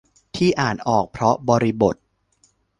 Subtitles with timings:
[0.35, 1.95] ที่อ่านออกเพราะบริบท